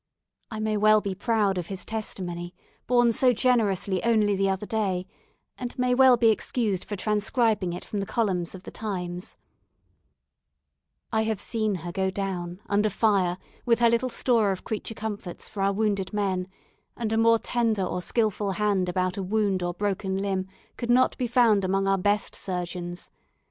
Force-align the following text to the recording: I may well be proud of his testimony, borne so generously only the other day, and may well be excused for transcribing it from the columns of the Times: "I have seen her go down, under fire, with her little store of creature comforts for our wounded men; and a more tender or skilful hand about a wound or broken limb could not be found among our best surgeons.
I 0.49 0.59
may 0.59 0.77
well 0.77 0.99
be 0.99 1.13
proud 1.13 1.59
of 1.59 1.67
his 1.67 1.85
testimony, 1.85 2.55
borne 2.87 3.11
so 3.13 3.33
generously 3.33 4.03
only 4.03 4.35
the 4.35 4.49
other 4.49 4.65
day, 4.65 5.05
and 5.59 5.77
may 5.77 5.93
well 5.93 6.17
be 6.17 6.29
excused 6.31 6.85
for 6.85 6.95
transcribing 6.95 7.71
it 7.71 7.85
from 7.85 7.99
the 7.99 8.07
columns 8.07 8.55
of 8.55 8.63
the 8.63 8.71
Times: 8.71 9.37
"I 11.13 11.21
have 11.25 11.39
seen 11.39 11.75
her 11.85 11.91
go 11.91 12.09
down, 12.09 12.61
under 12.65 12.89
fire, 12.89 13.37
with 13.63 13.77
her 13.77 13.91
little 13.91 14.09
store 14.09 14.49
of 14.51 14.63
creature 14.63 14.95
comforts 14.95 15.47
for 15.47 15.61
our 15.61 15.71
wounded 15.71 16.13
men; 16.13 16.47
and 16.97 17.13
a 17.13 17.15
more 17.17 17.37
tender 17.37 17.83
or 17.83 18.01
skilful 18.01 18.53
hand 18.53 18.89
about 18.89 19.17
a 19.17 19.21
wound 19.23 19.61
or 19.61 19.71
broken 19.75 20.17
limb 20.17 20.47
could 20.77 20.89
not 20.89 21.15
be 21.19 21.27
found 21.27 21.63
among 21.63 21.87
our 21.87 21.99
best 21.99 22.33
surgeons. 22.33 23.11